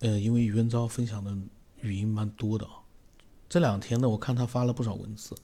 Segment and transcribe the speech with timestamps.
[0.00, 1.36] 呃，因为余文昭分享的
[1.80, 2.74] 语音蛮多的啊，
[3.48, 5.34] 这两天呢，我看他发了不少文字，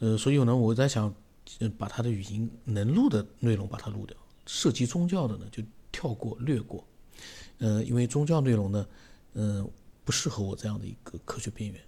[0.00, 1.14] 呃，所以呢，我在想，
[1.78, 4.14] 把他的语音能录的内容把它录掉，
[4.44, 6.86] 涉及宗教的呢就跳过略过，
[7.58, 8.86] 呃，因为宗教内容呢，
[9.32, 9.70] 嗯，
[10.04, 11.80] 不适合我这样的一个科学边缘，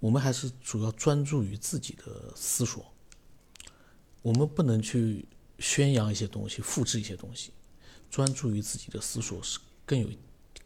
[0.00, 2.86] 我们还是主要专注于自己的思索，
[4.22, 5.26] 我们不能去
[5.58, 7.50] 宣扬一些东西，复制一些东西，
[8.10, 10.08] 专注于自己的思索是更有。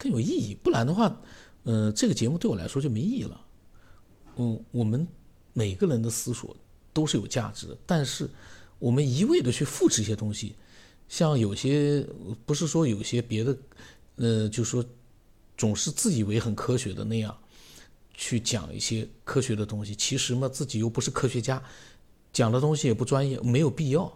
[0.02, 1.16] 更有意义，不然的话，
[1.62, 3.40] 呃，这个节目对我来说就没意义了。
[4.34, 5.06] 嗯，我们
[5.52, 6.56] 每个人的思索
[6.92, 8.28] 都是有价值的，但是
[8.80, 10.56] 我们一味的去复制一些东西，
[11.08, 12.04] 像有些
[12.44, 13.56] 不是说有些别的，
[14.16, 14.84] 呃，就说
[15.56, 17.38] 总是自以为很科学的那样
[18.12, 21.62] 去讲一些科学的东西，其实嘛，自己又不是科学家，
[22.32, 24.12] 讲的东西也不专业，没有必要。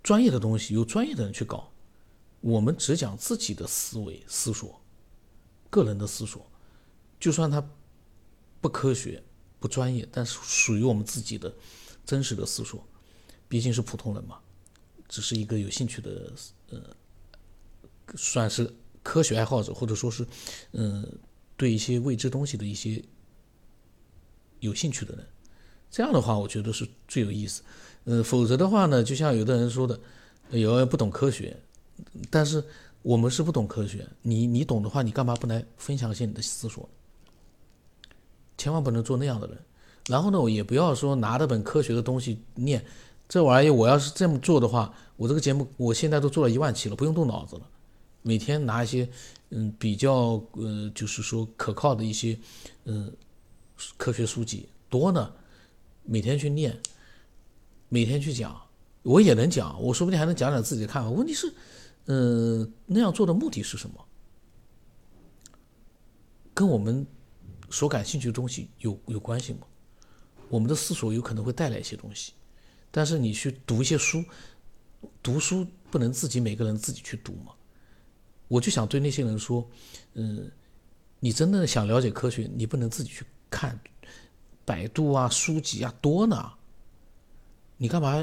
[0.00, 1.72] 专业的东西由专业的人去搞，
[2.40, 4.80] 我们只讲自己的思维思索。
[5.72, 6.46] 个人的思索，
[7.18, 7.66] 就算他
[8.60, 9.22] 不科学、
[9.58, 11.50] 不专业，但是属于我们自己的
[12.04, 12.86] 真实的思索。
[13.48, 14.38] 毕竟是普通人嘛，
[15.08, 16.30] 只是一个有兴趣的，
[16.68, 16.78] 呃，
[18.14, 18.70] 算是
[19.02, 20.26] 科学爱好者，或者说是，
[20.72, 21.10] 嗯，
[21.56, 23.02] 对一些未知东西的一些
[24.60, 25.26] 有兴趣的人。
[25.90, 27.62] 这样的话，我觉得是最有意思。
[28.04, 29.98] 呃，否则的话呢，就像有的人说的，
[30.50, 31.56] 有人不懂科学，
[32.28, 32.62] 但是。
[33.02, 36.88] 我们是不懂科学，你你懂的话，你干嘛不来分享一些你的思索？
[38.56, 39.58] 千万不能做那样的人。
[40.08, 42.84] 然后呢，也不要说拿着本科学的东西念，
[43.28, 47.62] 这玩意儿我要是这么做的话，我这个节目我现在都做了一万期了，不用动脑子了，
[48.22, 49.08] 每天拿一些
[49.50, 52.38] 嗯比较呃就是说可靠的一些
[52.84, 53.12] 嗯
[53.96, 55.32] 科学书籍多呢，
[56.04, 56.76] 每天去念，
[57.88, 58.60] 每天去讲，
[59.02, 61.10] 我也能讲，我说不定还能讲讲自己的看法。
[61.10, 61.52] 问题是。
[62.06, 64.04] 呃，那样做的目的是什么？
[66.54, 67.06] 跟我们
[67.70, 69.66] 所感兴趣的东西有有关系吗？
[70.48, 72.34] 我们的思索有可能会带来一些东西，
[72.90, 74.22] 但是你去读一些书，
[75.22, 77.54] 读书不能自己每个人自己去读吗？
[78.48, 79.66] 我就想对那些人说，
[80.12, 80.50] 嗯，
[81.20, 83.80] 你真的想了解科学，你不能自己去看，
[84.66, 86.52] 百度啊，书籍啊多呢，
[87.78, 88.22] 你干嘛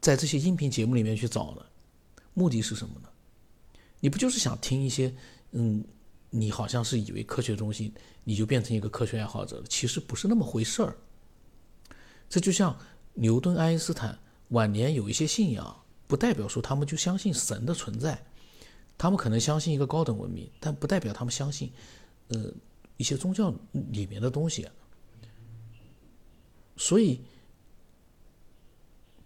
[0.00, 1.64] 在这些音频节目里面去找呢？
[2.34, 3.08] 目的是什么呢？
[4.00, 5.14] 你不就是想听一些，
[5.52, 5.84] 嗯，
[6.30, 7.92] 你好像是以为科学中心，
[8.24, 9.64] 你就变成一个科学爱好者了？
[9.68, 10.96] 其实不是那么回事儿。
[12.28, 12.76] 这就像
[13.14, 18.20] 牛顿、爱因斯坦晚年有一些信仰，不代表说他们就相信神的存在。
[18.98, 21.72] 他们可能相信一个高等文明，但不代表他们相信，
[22.28, 22.52] 呃，
[22.96, 24.68] 一些宗教里面的东西。
[26.76, 27.20] 所以，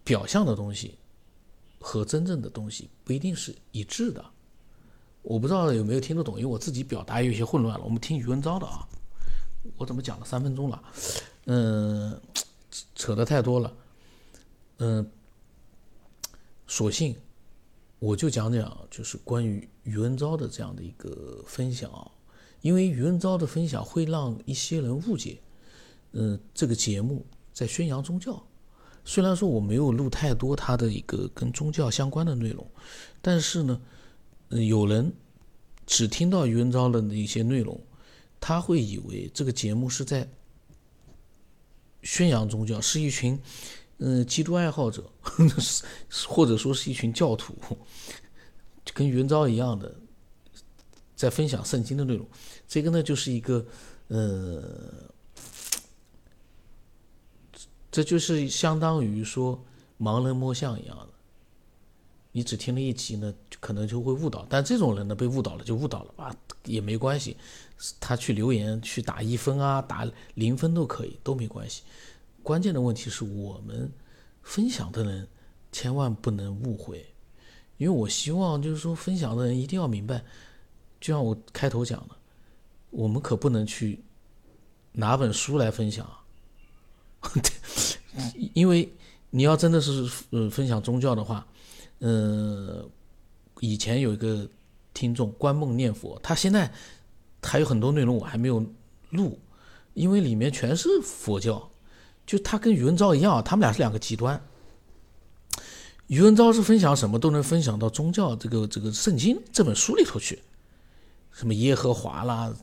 [0.03, 0.97] 表象的东西。
[1.87, 4.21] 和真正的东西不一定是一致的，
[5.21, 7.85] 我不知道有没有听得懂，因为我自己表达有些混乱了。
[7.85, 8.85] 我们听余文昭的啊，
[9.77, 10.83] 我怎么讲了三分钟了？
[11.45, 12.21] 嗯，
[12.93, 13.73] 扯的太多了。
[14.79, 15.09] 嗯，
[16.67, 17.15] 索性
[17.99, 22.11] 我就讲讲，就是关于余文昭的这样的一个分享啊，
[22.59, 25.39] 因为余文昭的分享会让一些人误解，
[26.11, 28.45] 嗯，这个节目在宣扬宗教。
[29.07, 32.69] 虽然说我没有录太多他的一个跟宗教相关的内容，
[33.21, 33.81] 但是呢，
[34.49, 35.13] 有人
[35.85, 37.81] 只听到余文昭的一些内容，
[38.41, 40.27] 他会以为这个节目是在
[42.03, 43.39] 宣扬宗教，是一群
[43.99, 45.09] 嗯基督爱好者，
[46.27, 47.55] 或者说是一群教徒，
[48.93, 49.95] 跟余文昭一样的
[51.15, 52.27] 在分享圣经的内容。
[52.67, 53.65] 这个呢，就是一个
[54.09, 55.09] 呃。
[57.97, 59.59] 这就是相当于说
[59.99, 61.07] 盲人摸象一样的，
[62.31, 64.45] 你只听了一集呢，可能就会误导。
[64.47, 67.35] 但这种人呢，被误导了就误导了啊，也没关系，
[67.99, 71.81] 他去留言去打一分啊，打零分都可以，都没关系。
[72.43, 73.91] 关键的问题是我们
[74.43, 75.27] 分享的人
[75.71, 77.03] 千万不能误会，
[77.77, 80.23] 因为我希望就是说分享的人一定要明白，
[81.01, 82.15] 就像我开头讲的，
[82.91, 84.03] 我们可不能去
[84.91, 86.07] 拿本书来分享。
[88.53, 88.91] 因为
[89.29, 91.45] 你要真的是呃分享宗教的话，
[91.99, 92.83] 呃，
[93.59, 94.47] 以前有一个
[94.93, 96.71] 听众观梦念佛，他现在
[97.41, 98.65] 还有很多内容我还没有
[99.11, 99.37] 录，
[99.93, 101.69] 因为里面全是佛教，
[102.25, 104.41] 就他跟余文昭一样，他们俩是两个极端。
[106.07, 110.41] 余文昭是分享什么都能分享到宗教这个这个圣经这本书里头去，
[111.31, 112.53] 什么耶和华啦、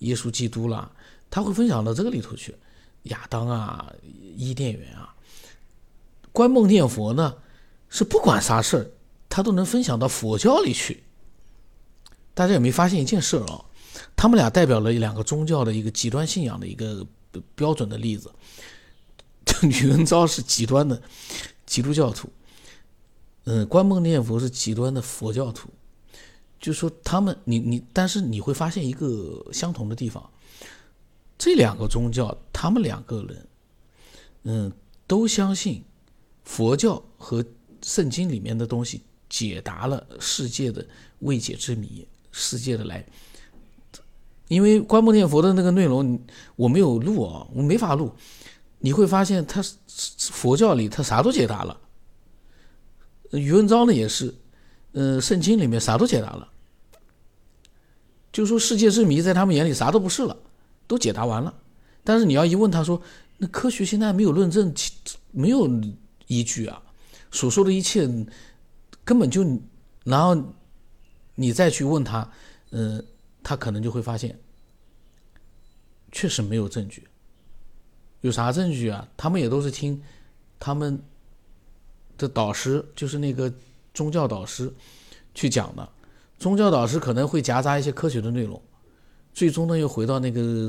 [0.00, 0.90] 耶稣基督啦，
[1.30, 2.54] 他会分享到这个里头去。
[3.06, 3.92] 亚当啊，
[4.36, 5.14] 伊甸园啊，
[6.32, 7.36] 观梦念佛呢，
[7.88, 8.90] 是不管啥事儿，
[9.28, 11.02] 他都能分享到佛教里去。
[12.34, 13.64] 大家有没有发现一件事啊？
[14.14, 17.06] 他们俩代表了两个宗教的一个极端信仰的一个
[17.54, 18.30] 标准的例子。
[19.62, 21.00] 宇文昭是极端的
[21.64, 22.28] 基督教徒，
[23.44, 25.70] 嗯，关梦念佛是极端的佛教徒。
[26.60, 30.28] 就说他们，你你，但是你会发现一个相同的地方，
[31.38, 33.46] 这两个宗教，他们两个人，
[34.44, 34.72] 嗯，
[35.06, 35.82] 都相信
[36.44, 37.44] 佛教和
[37.82, 40.86] 圣经里面的东西解答了世界的
[41.20, 43.04] 未解之谜，世界的来。
[44.48, 46.18] 因为观摩念佛的那个内容
[46.54, 48.12] 我没有录啊，我没法录。
[48.78, 49.62] 你会发现，他
[50.18, 51.80] 佛教里他啥都解答了。
[53.32, 54.34] 宇文昭呢也是。
[54.92, 56.48] 呃，圣经里面啥都解答了，
[58.32, 60.34] 就说世界之谜在他们眼里啥都不是了，
[60.86, 61.54] 都解答完了。
[62.04, 63.00] 但是你要一问他说，
[63.38, 64.74] 那科学现在没有论证，
[65.30, 65.68] 没有
[66.26, 66.82] 依据啊，
[67.30, 68.08] 所说的一切
[69.04, 69.44] 根本就，
[70.04, 70.54] 然后
[71.34, 72.30] 你再去问他，
[72.70, 73.02] 呃，
[73.42, 74.38] 他可能就会发现，
[76.12, 77.06] 确实没有证据。
[78.20, 79.06] 有啥证据啊？
[79.16, 80.02] 他们也都是听
[80.58, 81.02] 他们
[82.18, 83.52] 的导师，就是那个。
[83.96, 84.70] 宗教导师
[85.34, 85.88] 去讲的，
[86.38, 88.60] 宗教导师可能会夹杂一些科学的内容，
[89.36, 90.66] 最终呢又回到那个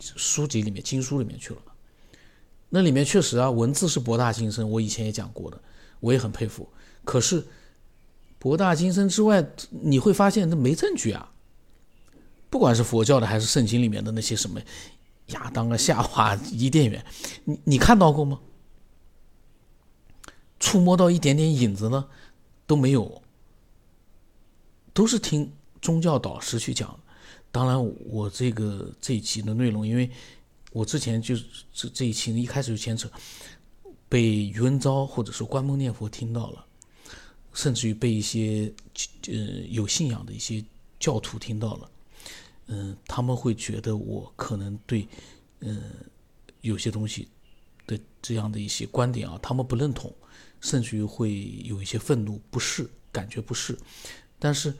[0.00, 1.62] 书籍里面、经书里面去了。
[2.70, 5.62] 那里面确实啊，文字是博大精深，我以前也讲过的，
[6.00, 6.68] 我也很佩服。
[7.04, 7.46] 可是
[8.36, 11.32] 博大精深之外，你会发现那没证据啊。
[12.50, 14.60] 不管是佛教的还是圣经里面的那些什么
[15.26, 17.06] 亚当啊、夏娃、伊甸园，
[17.44, 18.40] 你你看到过吗？
[20.58, 22.08] 触摸到一点点影子呢？
[22.66, 23.22] 都没有，
[24.92, 26.98] 都是听宗教导师去讲。
[27.50, 30.10] 当然，我这个这一期的内容，因为
[30.72, 33.10] 我之前就是这这一期一开始就牵扯，
[34.08, 36.64] 被余文昭或者说观梦念佛听到了，
[37.52, 38.72] 甚至于被一些
[39.28, 39.34] 呃
[39.68, 40.64] 有信仰的一些
[41.00, 41.90] 教徒听到了，
[42.66, 45.06] 嗯，他们会觉得我可能对
[45.60, 45.82] 嗯
[46.60, 47.28] 有些东西
[47.86, 50.12] 的这样的一些观点啊，他们不认同。
[50.60, 53.78] 甚至于会有一些愤怒、不适，感觉不适，
[54.40, 54.74] 但是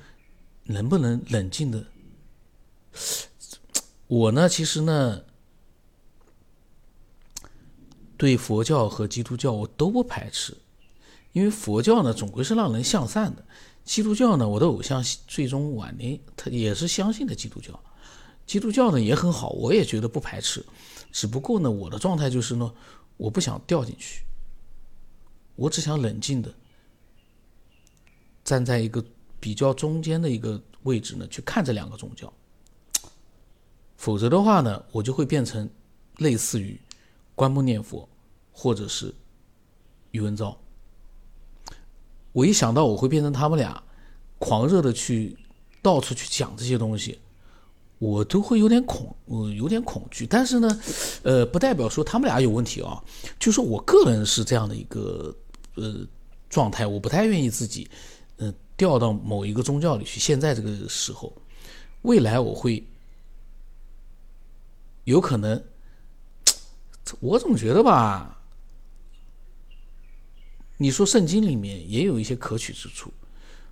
[0.64, 1.86] 能不能冷静的？
[4.06, 5.22] 我呢，其实呢，
[8.16, 10.56] 对佛教和基督教我都不排斥，
[11.32, 13.44] 因为佛教呢总归是让人向善的，
[13.84, 17.78] 基督教呢，我的偶像最终晚年他也是相信的基督教，
[18.46, 20.64] 基督教呢也很好，我也觉得不排斥，
[21.12, 22.72] 只不过呢，我的状态就是呢，
[23.16, 24.22] 我不想掉进去。
[25.54, 26.54] 我只想冷静的
[28.44, 29.04] 站在一个
[29.40, 32.32] 比较中间的一个位置呢，去看这两个宗教。
[33.98, 35.68] 否则的话呢，我就会变成
[36.16, 36.80] 类似于
[37.34, 38.08] 观木念佛，
[38.50, 39.14] 或者是
[40.12, 40.56] 余文昭。
[42.32, 43.82] 我一想到我会变成他们俩，
[44.38, 45.36] 狂热的去
[45.82, 47.18] 到处去讲这些东西，
[47.98, 50.26] 我都会有点恐，我有点恐惧。
[50.26, 50.80] 但是呢，
[51.24, 53.04] 呃，不代表说他们俩有问题啊，
[53.38, 55.36] 就说我个人是这样的一个。
[55.80, 56.04] 呃，
[56.48, 57.88] 状态我不太愿意自己，
[58.38, 60.18] 嗯，掉到某一个宗教里去。
[60.18, 61.32] 现在这个时候，
[62.02, 62.82] 未来我会
[65.08, 65.64] 有可能，
[67.20, 68.42] 我总觉得吧，
[70.76, 73.12] 你说圣经里面也有一些可取之处，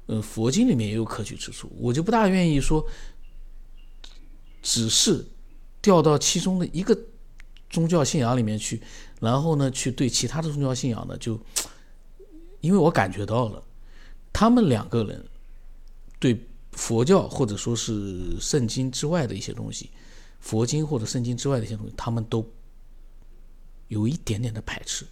[0.07, 2.87] 嗯，佛经里面也有可取之处，我就不大愿意说，
[4.63, 5.27] 只是
[5.83, 6.99] 掉到其中的一个
[7.69, 8.81] 宗教信仰里面去，
[9.21, 11.39] 然后呢，去对其他的宗教信仰呢就。
[12.63, 13.63] 因为我感觉到了，
[14.33, 15.25] 他们两个人
[16.19, 16.37] 对
[16.73, 19.91] 佛教或者说是圣经之外的一些东西，
[20.41, 22.45] 佛经或者圣经之外的一些东西，他们都
[23.89, 25.07] 有一点点的排斥。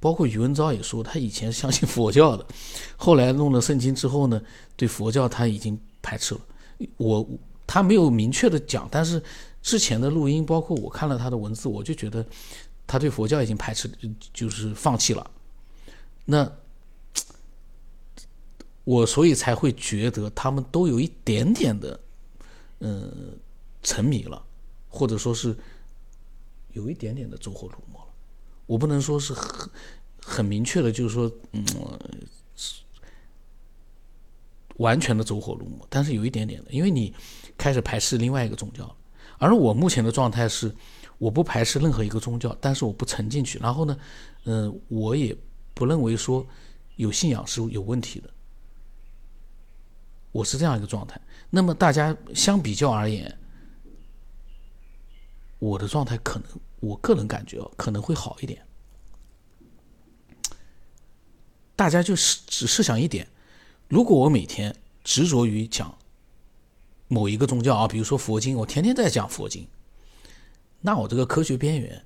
[0.00, 2.46] 包括宇文昭也说，他以前相信佛教的，
[2.96, 4.42] 后来弄了圣经之后呢，
[4.76, 6.40] 对佛教他已经排斥了。
[6.96, 7.28] 我
[7.66, 9.22] 他没有明确的讲，但是
[9.62, 12.26] 之前的录音，包括我看了他的文字，我就觉得
[12.86, 13.90] 他对佛教已经排斥，
[14.32, 15.30] 就是放弃了。
[16.24, 16.50] 那。
[18.84, 22.00] 我所以才会觉得他们都有一点点的，
[22.80, 23.38] 嗯，
[23.80, 24.44] 沉迷了，
[24.92, 25.56] 或者说是
[26.72, 28.08] 有一点点的走火入魔了。
[28.66, 29.70] 我不能说是很
[30.20, 31.64] 很明确的，就是说，嗯，
[34.76, 37.14] 完全的走火入魔，但是有一点点的，因为你
[37.56, 38.94] 开始排斥另外一个宗教了。
[39.38, 40.72] 而我目前的状态是，
[41.18, 43.58] 我不排斥任何一个宗教，但是我不沉进去。
[43.58, 43.96] 然后呢，
[44.44, 45.36] 嗯，我也
[45.74, 46.46] 不认为说
[46.96, 48.30] 有信仰是有问题的。
[50.30, 51.20] 我是这样一个状态，
[51.50, 53.38] 那么大家相比较而言，
[55.62, 56.48] 我的状态可能，
[56.80, 58.66] 我个人感觉可能会好一点。
[61.76, 63.28] 大家就是只设想一点，
[63.86, 65.96] 如果我每天执着于讲
[67.06, 69.68] 某一个宗教啊，比如说佛经，我天天在讲佛经，
[70.80, 72.04] 那我这个科学边缘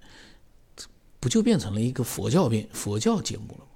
[1.18, 3.70] 不就变成了一个佛教边佛教节目了吗？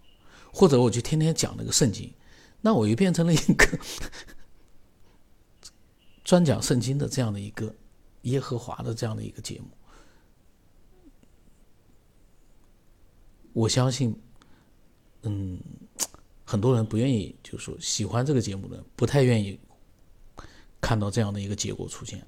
[0.52, 2.12] 或者我就天天讲那个圣经，
[2.60, 3.78] 那我又变成了一个
[6.22, 7.74] 专讲圣经的这样的一个
[8.22, 9.68] 耶和华的这样的一个节目。
[13.52, 14.16] 我相信，
[15.22, 15.58] 嗯，
[16.44, 19.58] 很多人不愿意，就是说喜欢这个节目的，不太愿意
[20.80, 22.24] 看到这样的一个结果出现。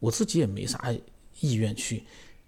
[0.00, 0.92] 我自己也没啥
[1.40, 2.04] 意愿去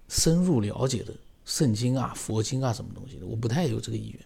[0.09, 4.21] 深入了解的圣经啊、佛经啊什么东西的，我不太有这个意愿。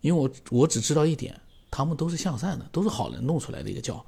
[0.00, 4.04] 因为我我只知道一点，他们都是向善的，都是好人弄出来的一个教。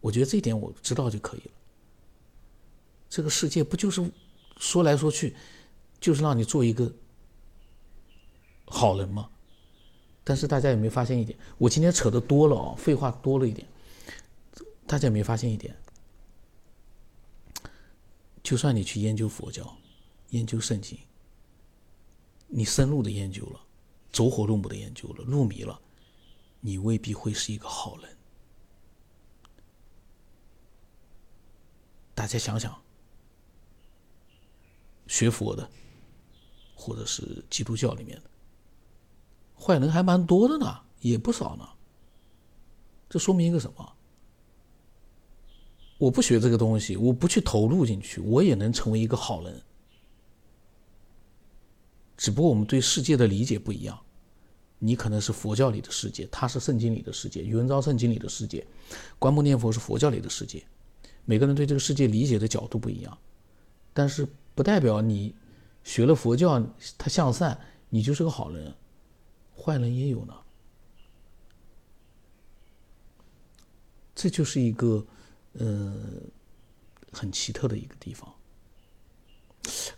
[0.00, 1.50] 我觉得这一点我知道就可以了。
[3.14, 4.10] 这个世界不就是
[4.56, 5.36] 说来说去，
[6.00, 6.92] 就是让你做一个。
[8.66, 9.30] 好人吗？
[10.24, 11.38] 但是大家有没有发现一点？
[11.56, 13.68] 我今天扯的多了啊，废话多了一点。
[14.84, 15.76] 大家有没有发现一点？
[18.42, 19.76] 就算你去研究佛教、
[20.30, 20.98] 研究圣经，
[22.48, 23.60] 你深入的研究了，
[24.10, 25.80] 走火入魔的研究了，入迷了，
[26.58, 28.16] 你未必会是一个好人。
[32.12, 32.76] 大家想想，
[35.06, 35.68] 学佛的，
[36.74, 38.30] 或者是基督教里面的。
[39.58, 41.68] 坏人还蛮多的呢，也不少呢。
[43.08, 43.92] 这说明一个什么？
[45.98, 49.62] 我不学这个东西，我不去投入进去，我也能成为一个好人。
[52.16, 53.98] 只不过我们对世界的理解不一样，
[54.78, 58.66] 你可能是佛教里的世界，他是圣经里的世界，宇文昭圣经里的世界，
[59.18, 60.64] 观摩念佛是佛教里的世界。
[61.24, 63.16] 每个人对这个世界理解的角度不一样，
[63.92, 65.34] 但是不代表你
[65.82, 66.64] 学了佛教，
[66.96, 67.58] 他向善，
[67.90, 68.74] 你就是个好人。
[69.56, 70.34] 坏人也有呢，
[74.14, 75.06] 这就是一个，
[75.52, 75.94] 呃，
[77.12, 78.32] 很奇特的一个地方。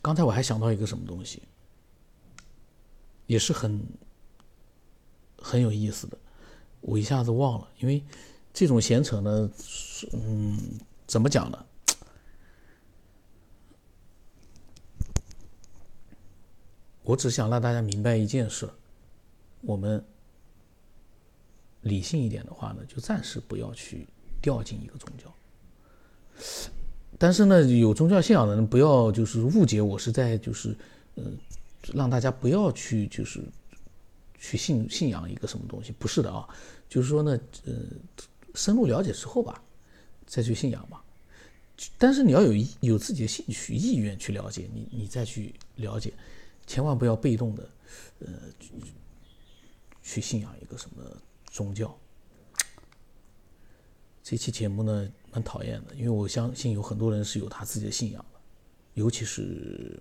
[0.01, 1.43] 刚才我还想到一个什么东西，
[3.27, 3.85] 也是很
[5.39, 6.17] 很有意思的，
[6.81, 8.05] 我一下子忘了，因为
[8.53, 9.51] 这种闲扯呢，
[10.13, 11.67] 嗯，怎么讲呢？
[17.07, 18.69] 我只想让大家明白一件事。
[19.63, 20.05] 我们
[21.83, 24.07] 理性一点的话呢，就暂时不要去
[24.43, 25.33] 掉进一个宗教。
[27.17, 30.77] 但是呢，有宗教信仰的人不要就是误解我是在就是
[31.15, 31.25] 呃
[31.95, 33.41] 让大家不要去就是
[34.39, 36.47] 去信信仰一个什么东西，不是的啊，
[36.89, 37.73] 就是说呢，呃，
[38.55, 39.63] 深入了解之后吧，
[40.27, 41.03] 再去信仰吧。
[41.97, 46.13] 但是你要有有自己的兴趣意愿去了解，你你再去了解，
[46.67, 47.71] 千万不要被动的，
[48.21, 48.29] 呃。
[50.09, 51.03] 去信仰一个什么
[51.51, 51.93] 宗教？
[54.23, 58.41] 这期节目呢，蛮讨厌的，因为我相信有很多人是有他自己的信仰的，
[58.95, 60.01] 尤其是，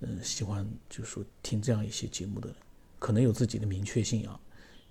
[0.00, 2.52] 嗯，喜欢就是说听这样一些节目的，
[2.98, 4.40] 可能有自己的明确信仰，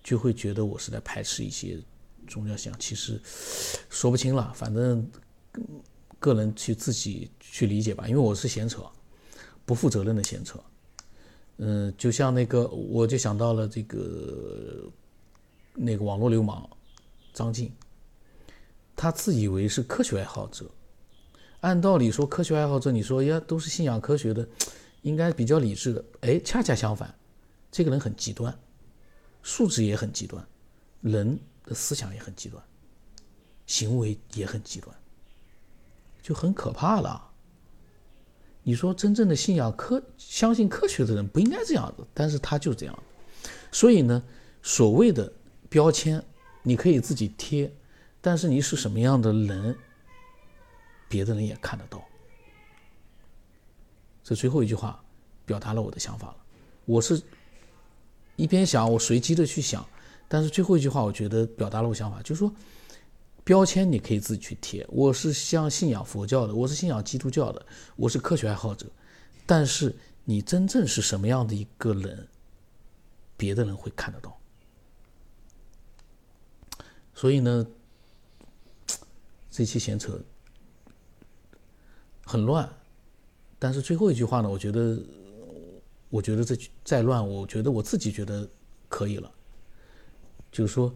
[0.01, 1.77] 就会觉得我是在排斥一些
[2.25, 2.79] 宗教信仰。
[2.79, 3.22] 其实
[3.89, 5.06] 说不清了，反正
[6.18, 8.08] 个人去自己去理解吧。
[8.08, 8.89] 因为我是闲扯，
[9.65, 10.63] 不负责任的闲扯。
[11.62, 14.89] 嗯，就像那个，我就想到了这个
[15.74, 16.68] 那个网络流氓
[17.34, 17.70] 张晋，
[18.96, 20.66] 他自以为是科学爱好者。
[21.60, 24.48] 按道理说，科学爱好者，你说呀，都是信仰科学的，
[25.01, 26.01] 应该比较理智的。
[26.22, 27.13] 哎，恰恰相反，
[27.70, 28.58] 这个人很极端，
[29.44, 30.48] 素质也很极端，
[31.01, 32.63] 人的思想也很极端，
[33.68, 34.96] 行为也很极端，
[36.22, 37.29] 就很可怕了。
[38.70, 43.04] 你说真正的信仰科、相信科学的人不应该这样子，但是他就这样。
[43.72, 44.24] 所以呢，
[44.62, 45.34] 所谓的
[45.68, 46.24] 标签，
[46.62, 47.74] 你可以自己贴，
[48.22, 49.76] 但是你是什么样的人，
[51.08, 52.00] 别的人也看得到。
[54.24, 55.04] 这最后一句话，
[55.48, 56.36] 表达了我的想法了。
[56.86, 57.20] 我是
[58.36, 59.84] 一边想，我随机的去想，
[60.28, 62.54] 但是最后一句话，我觉得表达了我想法，就是说。
[63.50, 67.65] 标签你可以自己去贴，我是像信仰佛教的，我是信仰基督教的，
[67.96, 68.86] 我是科学爱好者。
[69.48, 72.27] 但是你真正是什么样的一个人，
[73.36, 74.39] 别的人会看得到。
[77.15, 77.65] 所以呢，
[79.50, 80.22] 这期闲扯
[82.24, 82.72] 很乱，
[83.58, 85.01] 但是最后一句话呢，我觉得，
[86.12, 88.48] 我觉得这再乱，我觉得我自己觉得
[88.88, 89.32] 可以了。
[90.51, 90.94] 就是说，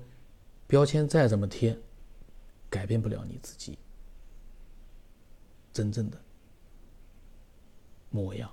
[0.68, 1.76] 标签再怎么贴。
[2.74, 3.78] 改变不了你自己
[5.72, 6.20] 真正的
[8.10, 8.52] 模样。